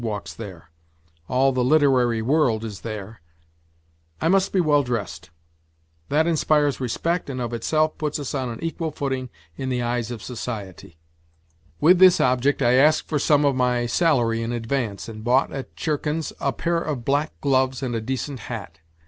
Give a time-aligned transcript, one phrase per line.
[0.03, 0.71] walks there;
[1.27, 3.17] all the literary world is then),
[4.19, 5.29] I must be well dressed;
[6.09, 9.83] that inspin s respect and of itself puts us on an equal footing in the
[9.83, 10.97] eyes of society"
[11.79, 14.51] NOTES FROM UNDERGROUND 91 With this object I asked for some of my salary in
[14.51, 18.79] advance, and bought at Tchurkin's a pair of black gloves and a decent hat.